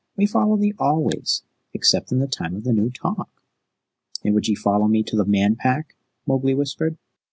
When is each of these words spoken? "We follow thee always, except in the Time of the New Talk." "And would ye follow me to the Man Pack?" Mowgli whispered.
"We 0.17 0.25
follow 0.25 0.57
thee 0.57 0.73
always, 0.79 1.43
except 1.75 2.11
in 2.11 2.17
the 2.17 2.27
Time 2.27 2.55
of 2.55 2.63
the 2.63 2.73
New 2.73 2.89
Talk." 2.89 3.29
"And 4.25 4.33
would 4.33 4.47
ye 4.47 4.55
follow 4.55 4.87
me 4.87 5.03
to 5.03 5.15
the 5.15 5.25
Man 5.25 5.55
Pack?" 5.55 5.95
Mowgli 6.25 6.55
whispered. 6.55 6.97